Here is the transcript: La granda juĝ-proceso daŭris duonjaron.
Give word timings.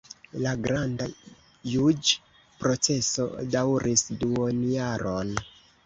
La 0.43 0.53
granda 0.67 1.07
juĝ-proceso 1.75 3.29
daŭris 3.59 4.09
duonjaron. 4.25 5.37